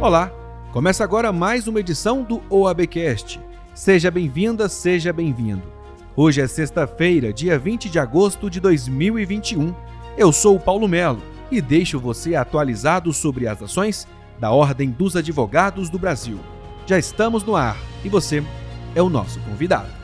Olá, 0.00 0.32
começa 0.72 1.04
agora 1.04 1.30
mais 1.30 1.68
uma 1.68 1.78
edição 1.78 2.22
do 2.22 2.40
OABcast. 2.48 3.38
Seja 3.74 4.10
bem-vinda, 4.10 4.66
seja 4.66 5.12
bem-vindo. 5.12 5.62
Hoje 6.16 6.40
é 6.40 6.46
sexta-feira, 6.46 7.34
dia 7.34 7.58
20 7.58 7.90
de 7.90 7.98
agosto 7.98 8.48
de 8.48 8.60
2021. 8.60 9.74
Eu 10.16 10.32
sou 10.32 10.56
o 10.56 10.60
Paulo 10.60 10.88
Melo 10.88 11.22
e 11.50 11.60
deixo 11.60 12.00
você 12.00 12.34
atualizado 12.34 13.12
sobre 13.12 13.46
as 13.46 13.62
ações 13.62 14.08
da 14.38 14.50
Ordem 14.50 14.88
dos 14.88 15.16
Advogados 15.16 15.90
do 15.90 15.98
Brasil. 15.98 16.40
Já 16.86 16.98
estamos 16.98 17.44
no 17.44 17.54
ar 17.54 17.76
e 18.02 18.08
você 18.08 18.42
é 18.94 19.02
o 19.02 19.10
nosso 19.10 19.38
convidado. 19.40 19.99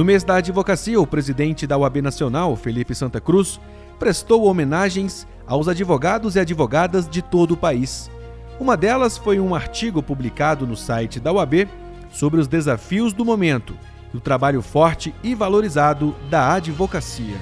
No 0.00 0.04
mês 0.06 0.24
da 0.24 0.36
advocacia, 0.36 0.98
o 0.98 1.06
presidente 1.06 1.66
da 1.66 1.76
UAB 1.76 2.00
Nacional, 2.00 2.56
Felipe 2.56 2.94
Santa 2.94 3.20
Cruz, 3.20 3.60
prestou 3.98 4.44
homenagens 4.44 5.28
aos 5.46 5.68
advogados 5.68 6.36
e 6.36 6.40
advogadas 6.40 7.06
de 7.06 7.20
todo 7.20 7.50
o 7.50 7.56
país. 7.56 8.10
Uma 8.58 8.78
delas 8.78 9.18
foi 9.18 9.38
um 9.38 9.54
artigo 9.54 10.02
publicado 10.02 10.66
no 10.66 10.74
site 10.74 11.20
da 11.20 11.30
UAB 11.30 11.68
sobre 12.10 12.40
os 12.40 12.48
desafios 12.48 13.12
do 13.12 13.26
momento 13.26 13.76
e 14.14 14.16
o 14.16 14.20
trabalho 14.20 14.62
forte 14.62 15.14
e 15.22 15.34
valorizado 15.34 16.16
da 16.30 16.54
advocacia. 16.54 17.36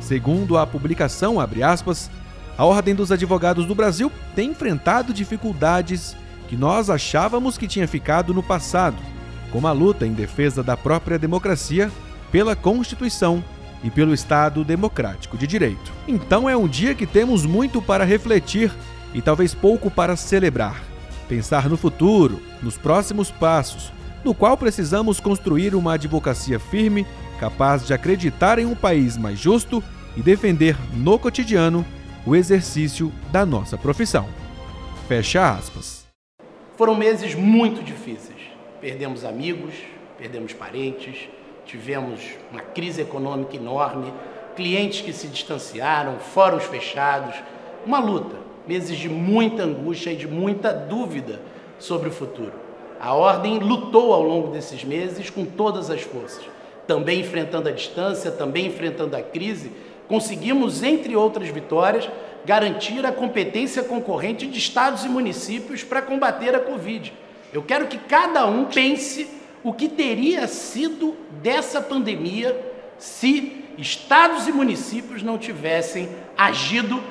Segundo 0.00 0.56
a 0.56 0.66
publicação, 0.66 1.36
aspas, 1.38 2.10
a 2.56 2.64
Ordem 2.64 2.94
dos 2.94 3.12
Advogados 3.12 3.66
do 3.66 3.74
Brasil 3.74 4.10
tem 4.34 4.52
enfrentado 4.52 5.12
dificuldades 5.12 6.16
que 6.48 6.56
nós 6.56 6.88
achávamos 6.88 7.58
que 7.58 7.68
tinha 7.68 7.86
ficado 7.86 8.32
no 8.32 8.42
passado 8.42 9.11
como 9.52 9.68
a 9.68 9.72
luta 9.72 10.06
em 10.06 10.14
defesa 10.14 10.62
da 10.62 10.76
própria 10.76 11.18
democracia, 11.18 11.92
pela 12.32 12.56
Constituição 12.56 13.44
e 13.84 13.90
pelo 13.90 14.14
Estado 14.14 14.64
Democrático 14.64 15.36
de 15.36 15.46
Direito. 15.46 15.92
Então 16.08 16.48
é 16.48 16.56
um 16.56 16.66
dia 16.66 16.94
que 16.94 17.06
temos 17.06 17.44
muito 17.44 17.82
para 17.82 18.04
refletir 18.04 18.72
e 19.12 19.20
talvez 19.20 19.54
pouco 19.54 19.90
para 19.90 20.16
celebrar. 20.16 20.82
Pensar 21.28 21.68
no 21.68 21.76
futuro, 21.76 22.40
nos 22.62 22.78
próximos 22.78 23.30
passos, 23.30 23.92
no 24.24 24.34
qual 24.34 24.56
precisamos 24.56 25.20
construir 25.20 25.74
uma 25.74 25.94
advocacia 25.94 26.58
firme, 26.58 27.06
capaz 27.38 27.86
de 27.86 27.92
acreditar 27.92 28.58
em 28.58 28.64
um 28.64 28.74
país 28.74 29.18
mais 29.18 29.38
justo 29.38 29.84
e 30.16 30.22
defender 30.22 30.76
no 30.94 31.18
cotidiano 31.18 31.84
o 32.24 32.34
exercício 32.34 33.12
da 33.30 33.44
nossa 33.44 33.76
profissão. 33.76 34.28
Fecha 35.08 35.52
aspas. 35.52 36.06
Foram 36.76 36.94
meses 36.94 37.34
muito 37.34 37.82
difíceis 37.82 38.41
perdemos 38.82 39.24
amigos, 39.24 39.72
perdemos 40.18 40.52
parentes, 40.52 41.28
tivemos 41.64 42.20
uma 42.50 42.60
crise 42.60 43.00
econômica 43.00 43.54
enorme, 43.54 44.12
clientes 44.56 45.00
que 45.00 45.12
se 45.12 45.28
distanciaram, 45.28 46.18
fóruns 46.18 46.64
fechados, 46.64 47.36
uma 47.86 48.00
luta, 48.00 48.34
meses 48.66 48.98
de 48.98 49.08
muita 49.08 49.62
angústia 49.62 50.10
e 50.10 50.16
de 50.16 50.26
muita 50.26 50.72
dúvida 50.72 51.40
sobre 51.78 52.08
o 52.08 52.12
futuro. 52.12 52.52
A 53.00 53.14
ordem 53.14 53.60
lutou 53.60 54.12
ao 54.12 54.22
longo 54.22 54.48
desses 54.48 54.82
meses 54.82 55.30
com 55.30 55.44
todas 55.44 55.88
as 55.88 56.02
forças, 56.02 56.44
também 56.84 57.20
enfrentando 57.20 57.68
a 57.68 57.72
distância, 57.72 58.32
também 58.32 58.66
enfrentando 58.66 59.16
a 59.16 59.22
crise, 59.22 59.70
conseguimos, 60.08 60.82
entre 60.82 61.14
outras 61.14 61.48
vitórias, 61.48 62.10
garantir 62.44 63.06
a 63.06 63.12
competência 63.12 63.84
concorrente 63.84 64.44
de 64.44 64.58
estados 64.58 65.04
e 65.04 65.08
municípios 65.08 65.84
para 65.84 66.02
combater 66.02 66.52
a 66.56 66.60
Covid 66.60 67.21
eu 67.52 67.62
quero 67.62 67.86
que 67.86 67.98
cada 67.98 68.46
um 68.46 68.64
pense 68.64 69.28
o 69.62 69.72
que 69.72 69.88
teria 69.88 70.46
sido 70.48 71.16
dessa 71.42 71.80
pandemia 71.80 72.58
se 72.98 73.64
estados 73.78 74.48
e 74.48 74.52
municípios 74.52 75.22
não 75.22 75.38
tivessem 75.38 76.08
agido 76.36 77.02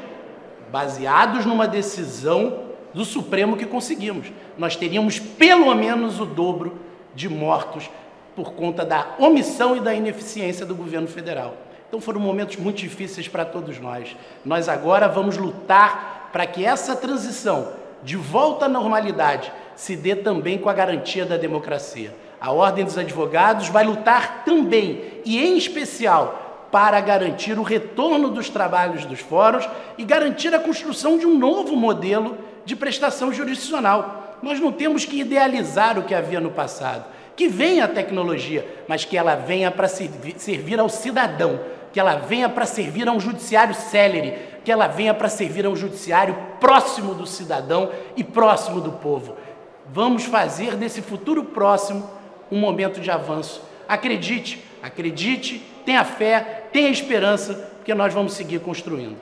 baseados 0.71 1.45
numa 1.45 1.67
decisão 1.67 2.71
do 2.93 3.05
Supremo 3.05 3.57
que 3.57 3.65
conseguimos. 3.65 4.31
Nós 4.57 4.75
teríamos 4.75 5.19
pelo 5.19 5.73
menos 5.75 6.19
o 6.19 6.25
dobro 6.25 6.79
de 7.13 7.29
mortos 7.29 7.89
por 8.35 8.53
conta 8.53 8.85
da 8.85 9.15
omissão 9.19 9.75
e 9.75 9.79
da 9.79 9.93
ineficiência 9.93 10.65
do 10.65 10.75
governo 10.75 11.07
federal. 11.07 11.55
Então 11.87 11.99
foram 11.99 12.21
momentos 12.21 12.55
muito 12.57 12.77
difíceis 12.77 13.27
para 13.27 13.43
todos 13.43 13.79
nós. 13.79 14.15
Nós 14.45 14.69
agora 14.69 15.07
vamos 15.07 15.37
lutar 15.37 16.29
para 16.31 16.45
que 16.45 16.65
essa 16.65 16.95
transição 16.95 17.73
de 18.01 18.15
volta 18.15 18.65
à 18.65 18.69
normalidade 18.69 19.51
se 19.81 19.95
dê 19.95 20.15
também 20.15 20.59
com 20.59 20.69
a 20.69 20.73
garantia 20.73 21.25
da 21.25 21.37
democracia. 21.37 22.13
A 22.39 22.51
Ordem 22.51 22.85
dos 22.85 22.99
Advogados 22.99 23.67
vai 23.67 23.83
lutar 23.83 24.43
também, 24.45 25.01
e 25.25 25.39
em 25.39 25.57
especial, 25.57 26.67
para 26.71 27.01
garantir 27.01 27.57
o 27.57 27.63
retorno 27.63 28.29
dos 28.29 28.47
trabalhos 28.47 29.05
dos 29.05 29.21
fóruns 29.21 29.67
e 29.97 30.03
garantir 30.03 30.53
a 30.53 30.59
construção 30.59 31.17
de 31.17 31.25
um 31.25 31.35
novo 31.35 31.75
modelo 31.75 32.37
de 32.63 32.75
prestação 32.75 33.33
jurisdicional. 33.33 34.37
Nós 34.43 34.59
não 34.59 34.71
temos 34.71 35.03
que 35.03 35.19
idealizar 35.19 35.97
o 35.97 36.03
que 36.03 36.13
havia 36.13 36.39
no 36.39 36.51
passado. 36.51 37.05
Que 37.35 37.47
venha 37.47 37.85
a 37.85 37.87
tecnologia, 37.87 38.83
mas 38.87 39.03
que 39.03 39.17
ela 39.17 39.33
venha 39.33 39.71
para 39.71 39.87
servir 39.87 40.79
ao 40.79 40.89
cidadão, 40.89 41.59
que 41.91 41.99
ela 41.99 42.17
venha 42.17 42.47
para 42.47 42.67
servir 42.67 43.07
a 43.07 43.11
um 43.11 43.19
judiciário 43.19 43.73
célere, 43.73 44.35
que 44.63 44.71
ela 44.71 44.85
venha 44.85 45.13
para 45.13 45.27
servir 45.27 45.65
a 45.65 45.69
um 45.69 45.75
judiciário 45.75 46.37
próximo 46.59 47.15
do 47.15 47.25
cidadão 47.25 47.89
e 48.15 48.23
próximo 48.23 48.79
do 48.79 48.91
povo. 48.91 49.35
Vamos 49.89 50.25
fazer 50.25 50.75
desse 50.75 51.01
futuro 51.01 51.43
próximo 51.43 52.09
um 52.51 52.59
momento 52.59 52.99
de 52.99 53.09
avanço. 53.09 53.61
Acredite, 53.87 54.63
acredite, 54.81 55.61
tenha 55.85 56.03
fé, 56.05 56.67
tenha 56.71 56.89
esperança, 56.89 57.53
porque 57.77 57.93
nós 57.93 58.13
vamos 58.13 58.33
seguir 58.33 58.59
construindo. 58.59 59.17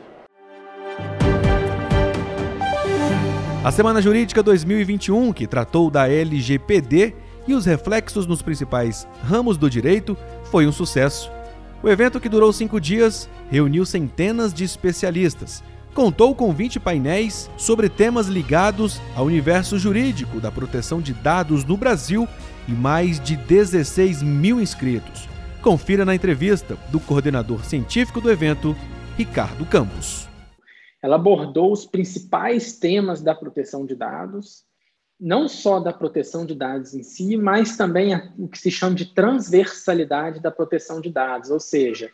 A 3.63 3.71
Semana 3.71 4.01
Jurídica 4.01 4.41
2021, 4.41 5.33
que 5.33 5.45
tratou 5.45 5.89
da 5.89 6.07
LGPD 6.07 7.13
e 7.47 7.53
os 7.53 7.65
reflexos 7.65 8.25
nos 8.25 8.41
principais 8.41 9.07
ramos 9.23 9.57
do 9.57 9.69
direito, 9.69 10.17
foi 10.45 10.65
um 10.65 10.71
sucesso. 10.71 11.31
O 11.81 11.89
evento, 11.89 12.19
que 12.19 12.29
durou 12.29 12.51
cinco 12.53 12.79
dias, 12.79 13.29
reuniu 13.49 13.85
centenas 13.85 14.53
de 14.53 14.63
especialistas, 14.63 15.63
contou 15.99 16.33
com 16.33 16.53
20 16.53 16.79
painéis 16.79 17.51
sobre 17.57 17.89
temas 17.89 18.27
ligados 18.27 19.01
ao 19.17 19.25
universo 19.25 19.77
jurídico 19.77 20.39
da 20.39 20.49
proteção 20.49 21.01
de 21.01 21.13
dados 21.13 21.65
no 21.65 21.75
Brasil 21.75 22.25
e 22.69 22.71
mais 22.71 23.19
de 23.19 23.35
16 23.35 24.23
mil 24.23 24.61
inscritos. 24.61 25.27
Confira 25.61 26.05
na 26.05 26.15
entrevista 26.15 26.77
do 26.89 27.01
coordenador 27.01 27.65
científico 27.65 28.21
do 28.21 28.31
evento, 28.31 28.73
Ricardo 29.17 29.65
Campos. 29.65 30.29
Ela 31.03 31.17
abordou 31.17 31.69
os 31.69 31.85
principais 31.85 32.79
temas 32.79 33.21
da 33.21 33.35
proteção 33.35 33.85
de 33.85 33.93
dados, 33.93 34.63
não 35.19 35.49
só 35.49 35.81
da 35.81 35.91
proteção 35.91 36.45
de 36.45 36.55
dados 36.55 36.93
em 36.93 37.03
si, 37.03 37.35
mas 37.35 37.75
também 37.75 38.15
o 38.37 38.47
que 38.47 38.57
se 38.57 38.71
chama 38.71 38.95
de 38.95 39.13
transversalidade 39.13 40.39
da 40.39 40.49
proteção 40.49 41.01
de 41.01 41.09
dados, 41.09 41.49
ou 41.49 41.59
seja, 41.59 42.09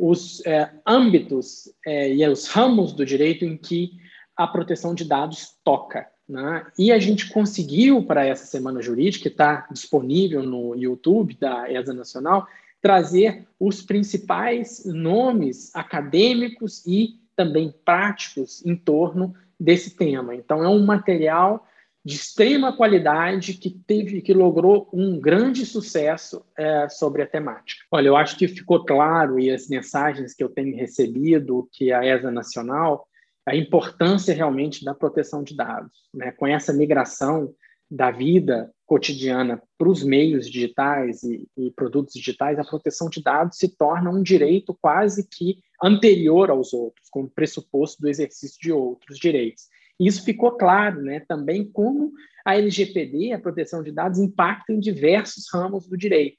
os 0.00 0.44
é, 0.46 0.70
âmbitos 0.86 1.70
é, 1.86 2.14
e 2.14 2.26
os 2.26 2.46
ramos 2.46 2.94
do 2.94 3.04
direito 3.04 3.44
em 3.44 3.56
que 3.56 3.92
a 4.34 4.46
proteção 4.46 4.94
de 4.94 5.04
dados 5.04 5.54
toca. 5.62 6.08
Né? 6.26 6.66
E 6.78 6.90
a 6.90 6.98
gente 6.98 7.30
conseguiu, 7.30 8.02
para 8.02 8.24
essa 8.24 8.46
Semana 8.46 8.80
Jurídica, 8.80 9.24
que 9.24 9.28
está 9.28 9.66
disponível 9.70 10.42
no 10.42 10.74
YouTube 10.74 11.36
da 11.38 11.70
ESA 11.70 11.92
Nacional, 11.92 12.46
trazer 12.80 13.46
os 13.58 13.82
principais 13.82 14.86
nomes 14.86 15.70
acadêmicos 15.74 16.82
e 16.86 17.20
também 17.36 17.74
práticos 17.84 18.64
em 18.64 18.74
torno 18.74 19.34
desse 19.58 19.90
tema. 19.96 20.34
Então, 20.34 20.64
é 20.64 20.68
um 20.68 20.82
material 20.82 21.66
de 22.04 22.14
extrema 22.14 22.74
qualidade 22.74 23.54
que 23.54 23.70
teve 23.70 24.22
que 24.22 24.32
logrou 24.32 24.88
um 24.92 25.20
grande 25.20 25.66
sucesso 25.66 26.44
é, 26.56 26.88
sobre 26.88 27.22
a 27.22 27.26
temática. 27.26 27.84
Olha, 27.90 28.08
eu 28.08 28.16
acho 28.16 28.36
que 28.38 28.48
ficou 28.48 28.84
claro 28.84 29.38
e 29.38 29.50
as 29.50 29.68
mensagens 29.68 30.34
que 30.34 30.42
eu 30.42 30.48
tenho 30.48 30.76
recebido 30.76 31.68
que 31.72 31.92
a 31.92 32.04
ESA 32.04 32.30
Nacional 32.30 33.06
a 33.46 33.56
importância 33.56 34.34
realmente 34.34 34.84
da 34.84 34.94
proteção 34.94 35.42
de 35.42 35.56
dados, 35.56 36.08
né? 36.14 36.30
Com 36.32 36.46
essa 36.46 36.72
migração 36.72 37.52
da 37.90 38.10
vida 38.10 38.70
cotidiana 38.86 39.60
para 39.76 39.88
os 39.88 40.04
meios 40.04 40.48
digitais 40.48 41.24
e, 41.24 41.48
e 41.56 41.70
produtos 41.72 42.14
digitais, 42.14 42.58
a 42.58 42.64
proteção 42.64 43.08
de 43.08 43.20
dados 43.20 43.58
se 43.58 43.76
torna 43.76 44.10
um 44.10 44.22
direito 44.22 44.76
quase 44.80 45.26
que 45.28 45.58
anterior 45.82 46.50
aos 46.50 46.72
outros, 46.72 47.08
como 47.10 47.28
pressuposto 47.28 48.00
do 48.00 48.08
exercício 48.08 48.58
de 48.60 48.72
outros 48.72 49.18
direitos. 49.18 49.64
Isso 50.00 50.24
ficou 50.24 50.52
claro, 50.52 51.02
né? 51.02 51.20
Também 51.28 51.70
como 51.70 52.10
a 52.42 52.56
LGPD, 52.56 53.32
a 53.32 53.38
proteção 53.38 53.82
de 53.82 53.92
dados, 53.92 54.18
impacta 54.18 54.72
em 54.72 54.80
diversos 54.80 55.44
ramos 55.52 55.86
do 55.86 55.96
direito. 55.96 56.38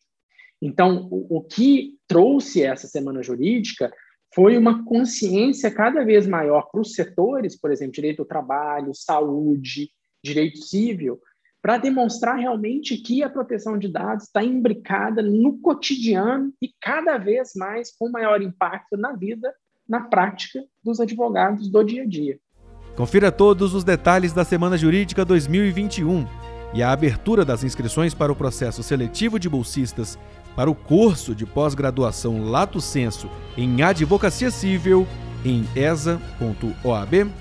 Então, 0.59 1.07
o, 1.11 1.37
o 1.37 1.43
que 1.43 1.97
trouxe 2.07 2.63
essa 2.63 2.87
semana 2.87 3.21
jurídica 3.21 3.93
foi 4.33 4.57
uma 4.57 4.83
consciência 4.85 5.69
cada 5.69 6.03
vez 6.03 6.25
maior 6.25 6.69
para 6.71 6.81
os 6.81 6.93
setores, 6.93 7.59
por 7.59 7.71
exemplo, 7.71 7.93
direito 7.93 8.21
ao 8.21 8.27
trabalho, 8.27 8.95
saúde, 8.95 9.91
direito 10.23 10.57
civil, 10.57 11.19
para 11.61 11.77
demonstrar 11.77 12.37
realmente 12.37 12.97
que 12.97 13.21
a 13.21 13.29
proteção 13.29 13.77
de 13.77 13.87
dados 13.87 14.25
está 14.25 14.43
imbricada 14.43 15.21
no 15.21 15.59
cotidiano 15.59 16.51
e 16.59 16.71
cada 16.81 17.17
vez 17.17 17.51
mais 17.55 17.95
com 17.95 18.09
maior 18.09 18.41
impacto 18.41 18.97
na 18.97 19.13
vida, 19.13 19.53
na 19.87 20.01
prática 20.01 20.63
dos 20.83 20.99
advogados 20.99 21.69
do 21.69 21.83
dia 21.83 22.03
a 22.03 22.07
dia. 22.07 22.39
Confira 22.95 23.31
todos 23.31 23.73
os 23.73 23.83
detalhes 23.83 24.33
da 24.33 24.43
Semana 24.43 24.77
Jurídica 24.77 25.23
2021 25.23 26.27
e 26.73 26.83
a 26.83 26.91
abertura 26.91 27.43
das 27.43 27.63
inscrições 27.63 28.13
para 28.13 28.31
o 28.31 28.35
processo 28.35 28.83
seletivo 28.83 29.39
de 29.39 29.49
bolsistas 29.49 30.19
para 30.55 30.69
o 30.69 30.75
curso 30.75 31.33
de 31.33 31.45
pós-graduação 31.45 32.49
Lato 32.49 32.81
Senso 32.81 33.29
em 33.57 33.81
Advocacia 33.81 34.51
Civil 34.51 35.07
em 35.45 35.65
esa.oab.org.br. 35.75 37.31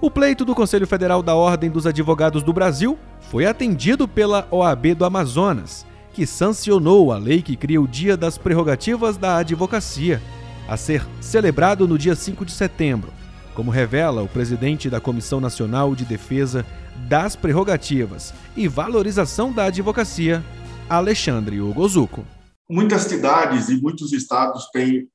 O 0.00 0.10
pleito 0.10 0.44
do 0.44 0.54
Conselho 0.54 0.86
Federal 0.86 1.22
da 1.22 1.36
Ordem 1.36 1.70
dos 1.70 1.86
Advogados 1.86 2.42
do 2.42 2.52
Brasil 2.52 2.98
foi 3.20 3.46
atendido 3.46 4.08
pela 4.08 4.48
OAB 4.50 4.94
do 4.96 5.04
Amazonas, 5.04 5.86
que 6.12 6.26
sancionou 6.26 7.12
a 7.12 7.18
lei 7.18 7.40
que 7.42 7.56
cria 7.56 7.80
o 7.80 7.88
Dia 7.88 8.16
das 8.16 8.36
Prerrogativas 8.36 9.16
da 9.16 9.38
Advocacia, 9.38 10.20
a 10.68 10.76
ser 10.76 11.06
celebrado 11.20 11.88
no 11.88 11.98
dia 11.98 12.14
5 12.14 12.44
de 12.44 12.52
setembro, 12.52 13.12
como 13.54 13.70
revela 13.70 14.22
o 14.22 14.28
presidente 14.28 14.88
da 14.88 15.00
Comissão 15.00 15.40
Nacional 15.40 15.94
de 15.94 16.04
Defesa 16.04 16.64
das 17.08 17.34
Prerrogativas 17.34 18.32
e 18.56 18.68
Valorização 18.68 19.52
da 19.52 19.64
Advocacia, 19.64 20.44
Alexandre 20.88 21.60
Ogozuco. 21.60 22.24
Muitas 22.70 23.02
cidades 23.02 23.68
e 23.68 23.80
muitos 23.80 24.12
estados 24.12 24.70
têm 24.70 25.08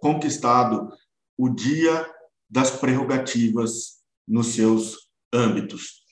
conquistado 0.00 0.92
o 1.36 1.48
Dia 1.48 2.06
das 2.48 2.70
Prerrogativas 2.70 4.02
nos 4.28 4.48
seus 4.48 5.08
âmbitos. 5.32 6.02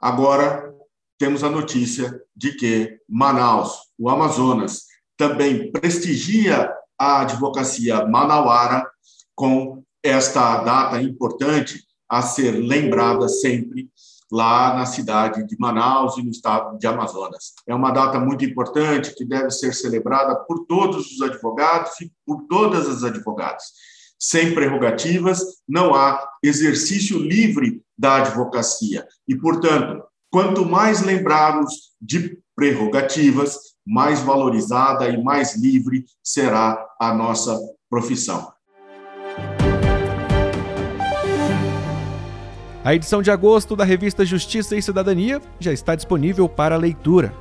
Agora, 0.00 0.69
temos 1.20 1.44
a 1.44 1.50
notícia 1.50 2.18
de 2.34 2.52
que 2.52 2.98
Manaus, 3.06 3.90
o 3.98 4.08
Amazonas, 4.08 4.86
também 5.18 5.70
prestigia 5.70 6.72
a 6.98 7.20
advocacia 7.20 8.06
manauara 8.06 8.90
com 9.34 9.84
esta 10.02 10.64
data 10.64 11.00
importante 11.02 11.84
a 12.08 12.22
ser 12.22 12.52
lembrada 12.52 13.28
sempre 13.28 13.90
lá 14.32 14.72
na 14.74 14.86
cidade 14.86 15.46
de 15.46 15.58
Manaus 15.58 16.16
e 16.16 16.22
no 16.22 16.30
estado 16.30 16.78
de 16.78 16.86
Amazonas. 16.86 17.52
É 17.66 17.74
uma 17.74 17.90
data 17.90 18.18
muito 18.18 18.42
importante 18.42 19.14
que 19.14 19.24
deve 19.24 19.50
ser 19.50 19.74
celebrada 19.74 20.34
por 20.34 20.64
todos 20.64 21.12
os 21.12 21.20
advogados 21.20 22.00
e 22.00 22.10
por 22.24 22.46
todas 22.48 22.88
as 22.88 23.04
advogadas 23.04 23.64
sem 24.20 24.54
prerrogativas, 24.54 25.40
não 25.66 25.94
há 25.94 26.28
exercício 26.42 27.18
livre 27.18 27.82
da 27.96 28.16
advocacia. 28.16 29.08
E, 29.26 29.34
portanto, 29.34 30.04
quanto 30.30 30.64
mais 30.64 31.02
lembrarmos 31.02 31.90
de 32.00 32.38
prerrogativas, 32.54 33.58
mais 33.84 34.20
valorizada 34.20 35.08
e 35.08 35.20
mais 35.22 35.56
livre 35.56 36.04
será 36.22 36.86
a 37.00 37.12
nossa 37.12 37.58
profissão. 37.88 38.52
A 42.82 42.94
edição 42.94 43.20
de 43.20 43.30
agosto 43.30 43.76
da 43.76 43.84
revista 43.84 44.24
Justiça 44.24 44.76
e 44.76 44.80
Cidadania 44.80 45.42
já 45.58 45.72
está 45.72 45.94
disponível 45.94 46.48
para 46.48 46.76
leitura. 46.76 47.34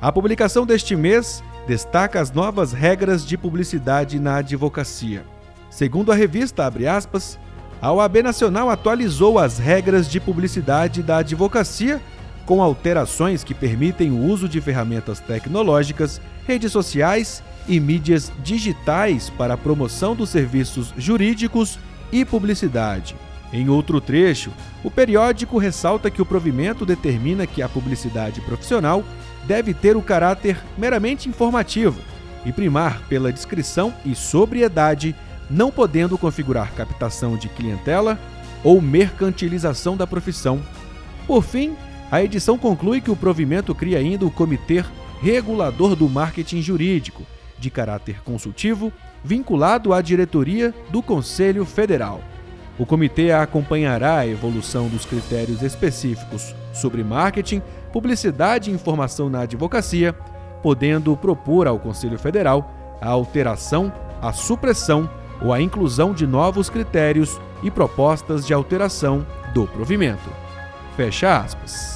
A 0.00 0.12
publicação 0.12 0.66
deste 0.66 0.94
mês 0.94 1.42
destaca 1.66 2.20
as 2.20 2.30
novas 2.30 2.72
regras 2.72 3.26
de 3.26 3.36
publicidade 3.36 4.20
na 4.20 4.36
advocacia. 4.36 5.24
Segundo 5.70 6.12
a 6.12 6.14
revista 6.14 6.70
aspas, 6.88 7.38
a 7.80 7.92
OAB 7.92 8.22
Nacional 8.22 8.70
atualizou 8.70 9.38
as 9.38 9.58
regras 9.58 10.08
de 10.08 10.20
publicidade 10.20 11.02
da 11.02 11.18
advocacia 11.18 12.00
com 12.46 12.62
alterações 12.62 13.42
que 13.42 13.52
permitem 13.52 14.12
o 14.12 14.24
uso 14.24 14.48
de 14.48 14.60
ferramentas 14.60 15.18
tecnológicas, 15.18 16.20
redes 16.46 16.70
sociais 16.70 17.42
e 17.68 17.80
mídias 17.80 18.32
digitais 18.42 19.28
para 19.28 19.54
a 19.54 19.58
promoção 19.58 20.14
dos 20.14 20.30
serviços 20.30 20.94
jurídicos 20.96 21.78
e 22.12 22.24
publicidade. 22.24 23.16
Em 23.52 23.68
outro 23.68 24.00
trecho, 24.00 24.52
o 24.82 24.90
periódico 24.90 25.58
ressalta 25.58 26.10
que 26.10 26.22
o 26.22 26.26
provimento 26.26 26.86
determina 26.86 27.46
que 27.46 27.62
a 27.62 27.68
publicidade 27.68 28.40
profissional 28.40 29.04
deve 29.44 29.74
ter 29.74 29.96
o 29.96 30.02
caráter 30.02 30.58
meramente 30.78 31.28
informativo 31.28 32.00
e 32.44 32.52
primar 32.52 33.02
pela 33.08 33.32
descrição 33.32 33.92
e 34.04 34.14
sobriedade 34.14 35.14
não 35.50 35.70
podendo 35.70 36.18
configurar 36.18 36.72
captação 36.72 37.36
de 37.36 37.48
clientela 37.48 38.18
ou 38.64 38.80
mercantilização 38.80 39.96
da 39.96 40.06
profissão. 40.06 40.60
Por 41.26 41.42
fim, 41.42 41.76
a 42.10 42.22
edição 42.22 42.56
conclui 42.56 43.00
que 43.00 43.10
o 43.10 43.16
provimento 43.16 43.74
cria 43.74 43.98
ainda 43.98 44.24
o 44.24 44.30
Comitê 44.30 44.84
Regulador 45.20 45.96
do 45.96 46.08
Marketing 46.08 46.60
Jurídico, 46.60 47.22
de 47.58 47.70
caráter 47.70 48.22
consultivo, 48.22 48.92
vinculado 49.24 49.92
à 49.92 50.00
diretoria 50.00 50.74
do 50.90 51.02
Conselho 51.02 51.64
Federal. 51.64 52.20
O 52.78 52.84
comitê 52.84 53.32
acompanhará 53.32 54.18
a 54.18 54.26
evolução 54.26 54.88
dos 54.88 55.06
critérios 55.06 55.62
específicos 55.62 56.54
sobre 56.74 57.02
marketing, 57.02 57.62
publicidade 57.92 58.70
e 58.70 58.74
informação 58.74 59.30
na 59.30 59.40
advocacia, 59.40 60.12
podendo 60.62 61.16
propor 61.16 61.66
ao 61.66 61.78
Conselho 61.78 62.18
Federal 62.18 62.70
a 63.00 63.08
alteração, 63.08 63.92
a 64.20 64.32
supressão 64.32 65.08
ou 65.40 65.52
a 65.52 65.60
inclusão 65.60 66.12
de 66.12 66.26
novos 66.26 66.68
critérios 66.68 67.40
e 67.62 67.70
propostas 67.70 68.46
de 68.46 68.52
alteração 68.52 69.26
do 69.54 69.66
provimento. 69.66 70.28
Fecha 70.96 71.38
aspas. 71.38 71.95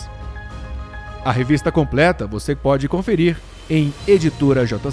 A 1.25 1.33
revista 1.33 1.71
completa 1.71 2.27
você 2.27 2.55
pode 2.55 2.89
conferir 2.89 3.37
em 3.69 3.93
editorajc.com.br. 4.07 4.91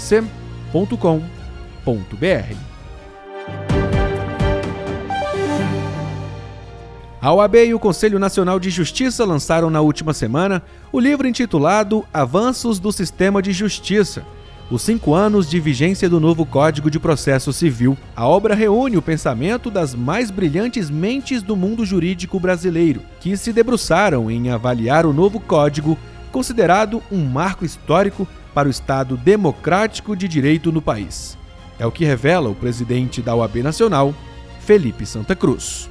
A 7.20 7.32
OAB 7.32 7.54
e 7.56 7.74
o 7.74 7.78
Conselho 7.78 8.18
Nacional 8.18 8.60
de 8.60 8.70
Justiça 8.70 9.24
lançaram 9.24 9.70
na 9.70 9.80
última 9.80 10.12
semana 10.12 10.62
o 10.92 11.00
livro 11.00 11.26
intitulado 11.26 12.04
Avanços 12.12 12.78
do 12.78 12.92
Sistema 12.92 13.40
de 13.40 13.52
Justiça 13.52 14.24
os 14.70 14.82
cinco 14.82 15.14
anos 15.14 15.48
de 15.48 15.58
vigência 15.58 16.08
do 16.08 16.20
novo 16.20 16.44
Código 16.44 16.90
de 16.90 17.00
Processo 17.00 17.52
Civil. 17.52 17.96
A 18.14 18.26
obra 18.26 18.54
reúne 18.54 18.96
o 18.96 19.02
pensamento 19.02 19.70
das 19.70 19.94
mais 19.94 20.30
brilhantes 20.30 20.90
mentes 20.90 21.42
do 21.42 21.56
mundo 21.56 21.86
jurídico 21.86 22.38
brasileiro, 22.38 23.02
que 23.20 23.36
se 23.36 23.52
debruçaram 23.52 24.30
em 24.30 24.50
avaliar 24.50 25.06
o 25.06 25.12
novo 25.12 25.40
código, 25.40 25.96
considerado 26.28 27.02
um 27.10 27.24
marco 27.24 27.64
histórico 27.64 28.26
para 28.54 28.68
o 28.68 28.70
Estado 28.70 29.16
democrático 29.16 30.16
de 30.16 30.28
direito 30.28 30.70
no 30.72 30.82
país. 30.82 31.36
É 31.78 31.86
o 31.86 31.92
que 31.92 32.04
revela 32.04 32.48
o 32.48 32.54
presidente 32.54 33.22
da 33.22 33.34
OAB 33.34 33.56
Nacional, 33.62 34.14
Felipe 34.60 35.06
Santa 35.06 35.36
Cruz. 35.36 35.88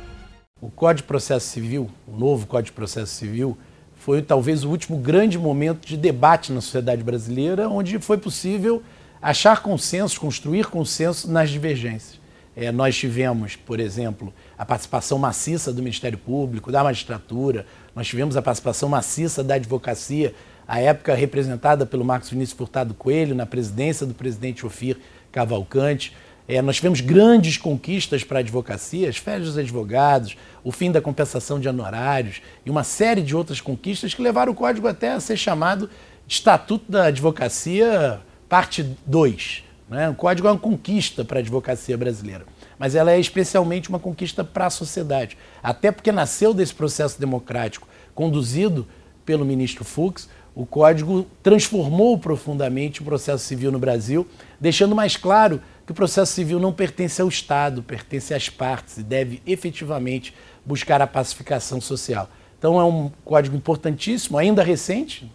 O 0.59 0.69
Código 0.69 1.03
de 1.03 1.07
Processo 1.07 1.47
Civil, 1.47 1.89
o 2.07 2.17
novo 2.17 2.47
Código 2.47 2.67
de 2.67 2.71
Processo 2.73 3.13
Civil, 3.13 3.57
foi 3.95 4.21
talvez 4.21 4.63
o 4.63 4.69
último 4.69 4.97
grande 4.97 5.37
momento 5.37 5.85
de 5.87 5.97
debate 5.97 6.51
na 6.51 6.61
sociedade 6.61 7.03
brasileira, 7.03 7.69
onde 7.69 7.99
foi 7.99 8.17
possível 8.17 8.81
achar 9.21 9.61
consenso, 9.61 10.19
construir 10.19 10.67
consenso 10.67 11.29
nas 11.29 11.49
divergências. 11.49 12.19
É, 12.59 12.71
nós 12.71 12.97
tivemos, 12.97 13.55
por 13.55 13.79
exemplo, 13.79 14.33
a 14.57 14.65
participação 14.65 15.19
maciça 15.19 15.71
do 15.71 15.83
Ministério 15.83 16.17
Público, 16.17 16.71
da 16.71 16.83
magistratura, 16.83 17.67
nós 17.95 18.07
tivemos 18.07 18.35
a 18.35 18.41
participação 18.41 18.89
maciça 18.89 19.43
da 19.43 19.53
advocacia, 19.53 20.33
à 20.67 20.79
época 20.79 21.13
representada 21.13 21.85
pelo 21.85 22.03
Marcos 22.03 22.31
Vinícius 22.31 22.57
Furtado 22.57 22.95
Coelho, 22.95 23.35
na 23.35 23.45
presidência 23.45 24.07
do 24.07 24.15
presidente 24.15 24.65
Ofir 24.65 24.97
Cavalcante. 25.31 26.17
É, 26.47 26.59
nós 26.59 26.77
tivemos 26.77 26.99
grandes 26.99 27.57
conquistas 27.57 28.23
para 28.23 28.39
a 28.39 28.41
advocacia, 28.41 29.07
as 29.07 29.17
férias 29.17 29.49
dos 29.49 29.57
advogados, 29.59 30.35
o 30.63 30.71
fim 30.71 30.91
da 30.91 30.99
compensação 30.99 31.59
de 31.59 31.69
honorários 31.69 32.41
e 32.65 32.71
uma 32.71 32.83
série 32.83 33.21
de 33.21 33.35
outras 33.35 33.61
conquistas 33.61 34.15
que 34.15 34.21
levaram 34.21 34.51
o 34.51 34.55
código 34.55 34.87
até 34.87 35.11
a 35.11 35.19
ser 35.19 35.37
chamado 35.37 35.87
Estatuto 36.27 36.91
da 36.91 37.05
Advocacia, 37.05 38.19
parte 38.49 38.83
2. 39.05 39.66
Né? 39.89 40.09
O 40.09 40.15
código 40.15 40.47
é 40.47 40.51
uma 40.51 40.59
conquista 40.59 41.23
para 41.23 41.39
a 41.39 41.41
advocacia 41.41 41.97
brasileira, 41.97 42.45
mas 42.77 42.95
ela 42.95 43.11
é 43.11 43.19
especialmente 43.19 43.89
uma 43.89 43.99
conquista 43.99 44.43
para 44.43 44.65
a 44.65 44.69
sociedade, 44.69 45.37
até 45.63 45.91
porque 45.91 46.11
nasceu 46.11 46.53
desse 46.53 46.73
processo 46.73 47.19
democrático 47.19 47.87
conduzido 48.13 48.87
pelo 49.25 49.45
ministro 49.45 49.83
Fux, 49.83 50.29
o 50.55 50.65
código 50.65 51.27
transformou 51.43 52.17
profundamente 52.17 53.01
o 53.01 53.05
processo 53.05 53.43
civil 53.43 53.71
no 53.71 53.77
Brasil, 53.77 54.27
deixando 54.59 54.95
mais 54.95 55.15
claro 55.15 55.61
que 55.85 55.91
o 55.91 55.95
processo 55.95 56.33
civil 56.33 56.59
não 56.59 56.73
pertence 56.73 57.21
ao 57.21 57.27
Estado, 57.27 57.83
pertence 57.83 58.33
às 58.33 58.49
partes 58.49 58.97
e 58.97 59.03
deve 59.03 59.41
efetivamente 59.45 60.33
buscar 60.65 60.99
a 60.99 61.05
pacificação 61.05 61.79
social. 61.79 62.27
Então 62.57 62.79
é 62.79 62.83
um 62.83 63.11
código 63.23 63.55
importantíssimo, 63.55 64.37
ainda 64.37 64.63
recente, 64.63 65.31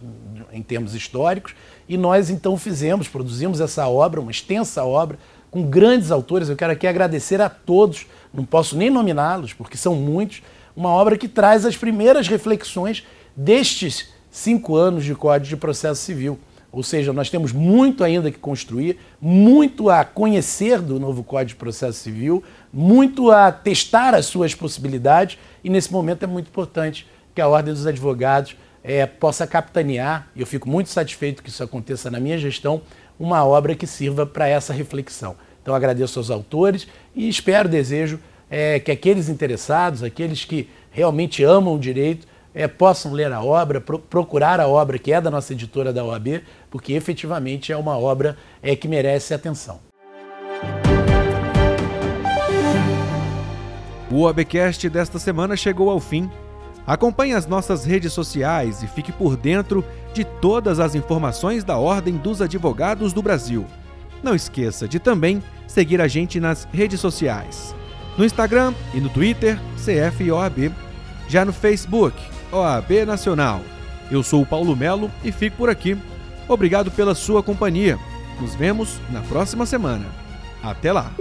em 0.51 0.61
termos 0.61 0.93
históricos, 0.93 1.55
e 1.87 1.97
nós 1.97 2.29
então 2.29 2.57
fizemos, 2.57 3.07
produzimos 3.07 3.59
essa 3.59 3.87
obra, 3.87 4.21
uma 4.21 4.31
extensa 4.31 4.83
obra, 4.83 5.17
com 5.51 5.63
grandes 5.63 6.11
autores. 6.11 6.49
Eu 6.49 6.55
quero 6.55 6.73
aqui 6.73 6.87
agradecer 6.87 7.39
a 7.41 7.49
todos, 7.49 8.07
não 8.33 8.43
posso 8.43 8.75
nem 8.75 8.89
nominá-los, 8.89 9.53
porque 9.53 9.77
são 9.77 9.95
muitos. 9.95 10.41
Uma 10.75 10.89
obra 10.89 11.17
que 11.17 11.27
traz 11.27 11.65
as 11.65 11.77
primeiras 11.77 12.27
reflexões 12.27 13.05
destes 13.35 14.11
cinco 14.31 14.75
anos 14.75 15.05
de 15.05 15.13
Código 15.13 15.47
de 15.47 15.57
Processo 15.57 16.01
Civil. 16.01 16.39
Ou 16.71 16.81
seja, 16.81 17.13
nós 17.13 17.29
temos 17.29 17.51
muito 17.51 18.03
ainda 18.03 18.31
que 18.31 18.39
construir, 18.39 18.97
muito 19.21 19.91
a 19.91 20.03
conhecer 20.03 20.81
do 20.81 20.99
novo 20.99 21.23
Código 21.23 21.49
de 21.49 21.55
Processo 21.55 21.99
Civil, 21.99 22.43
muito 22.73 23.29
a 23.29 23.51
testar 23.51 24.15
as 24.15 24.25
suas 24.25 24.55
possibilidades, 24.55 25.37
e 25.63 25.69
nesse 25.69 25.93
momento 25.93 26.23
é 26.23 26.27
muito 26.27 26.47
importante 26.47 27.05
que 27.35 27.39
a 27.39 27.47
Ordem 27.47 27.71
dos 27.71 27.85
Advogados 27.85 28.55
é, 28.83 29.05
possa 29.05 29.47
capitanear, 29.47 30.27
e 30.35 30.41
eu 30.41 30.47
fico 30.47 30.67
muito 30.67 30.89
satisfeito 30.89 31.41
que 31.41 31.49
isso 31.49 31.63
aconteça 31.63 32.11
na 32.11 32.19
minha 32.19 32.37
gestão, 32.37 32.81
uma 33.19 33.45
obra 33.45 33.75
que 33.75 33.87
sirva 33.87 34.25
para 34.25 34.47
essa 34.47 34.73
reflexão. 34.73 35.35
Então 35.61 35.73
agradeço 35.73 36.19
aos 36.19 36.29
autores 36.29 36.87
e 37.15 37.29
espero, 37.29 37.69
desejo 37.69 38.19
é, 38.49 38.79
que 38.79 38.91
aqueles 38.91 39.29
interessados, 39.29 40.03
aqueles 40.03 40.43
que 40.43 40.69
realmente 40.91 41.43
amam 41.43 41.75
o 41.75 41.79
direito, 41.79 42.27
é, 42.53 42.67
possam 42.67 43.13
ler 43.13 43.31
a 43.31 43.41
obra, 43.41 43.81
pro, 43.81 43.97
procurar 43.97 44.59
a 44.59 44.67
obra 44.67 44.99
que 44.99 45.11
é 45.11 45.19
da 45.19 45.31
nossa 45.31 45.53
editora 45.53 45.91
da 45.91 46.03
OAB, 46.03 46.43
porque 46.69 46.93
efetivamente 46.93 47.71
é 47.71 47.77
uma 47.77 47.97
obra 47.97 48.37
é, 48.61 48.75
que 48.75 48.87
merece 48.87 49.33
atenção. 49.33 49.79
O 54.11 54.21
OABcast 54.21 54.87
desta 54.89 55.17
semana 55.17 55.57
chegou 55.57 55.89
ao 55.89 55.99
fim. 55.99 56.29
Acompanhe 56.85 57.33
as 57.33 57.47
nossas 57.47 57.85
redes 57.85 58.11
sociais 58.11 58.83
e 58.83 58.87
fique 58.87 59.11
por 59.11 59.37
dentro 59.37 59.83
de 60.13 60.23
todas 60.23 60.79
as 60.79 60.95
informações 60.95 61.63
da 61.63 61.77
Ordem 61.77 62.17
dos 62.17 62.41
Advogados 62.41 63.13
do 63.13 63.21
Brasil. 63.21 63.65
Não 64.21 64.35
esqueça 64.35 64.87
de 64.87 64.99
também 64.99 65.41
seguir 65.67 66.01
a 66.01 66.07
gente 66.07 66.39
nas 66.39 66.67
redes 66.71 66.99
sociais. 66.99 67.73
No 68.17 68.25
Instagram 68.25 68.73
e 68.93 68.99
no 68.99 69.09
Twitter, 69.09 69.59
CFOAB. 69.77 70.71
Já 71.27 71.43
no 71.45 71.53
Facebook, 71.53 72.15
OAB 72.51 73.05
Nacional. 73.07 73.61
Eu 74.11 74.21
sou 74.21 74.41
o 74.41 74.45
Paulo 74.45 74.75
Melo 74.75 75.09
e 75.23 75.31
fico 75.31 75.57
por 75.57 75.69
aqui. 75.69 75.97
Obrigado 76.47 76.91
pela 76.91 77.15
sua 77.15 77.41
companhia. 77.41 77.97
Nos 78.39 78.55
vemos 78.55 78.99
na 79.09 79.21
próxima 79.21 79.65
semana. 79.65 80.05
Até 80.61 80.91
lá! 80.91 81.11